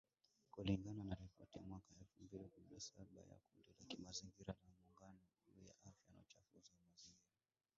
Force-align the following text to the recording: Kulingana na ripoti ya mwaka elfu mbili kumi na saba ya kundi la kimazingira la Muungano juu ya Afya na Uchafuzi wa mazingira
Kulingana 0.51 1.03
na 1.03 1.15
ripoti 1.15 1.57
ya 1.57 1.63
mwaka 1.63 1.93
elfu 1.99 2.23
mbili 2.23 2.45
kumi 2.49 2.67
na 2.73 2.79
saba 2.79 3.21
ya 3.21 3.35
kundi 3.47 3.73
la 3.79 3.85
kimazingira 3.87 4.53
la 4.53 4.69
Muungano 4.79 5.19
juu 5.45 5.65
ya 5.65 5.73
Afya 5.73 6.09
na 6.15 6.19
Uchafuzi 6.19 6.71
wa 6.71 6.79
mazingira 6.91 7.39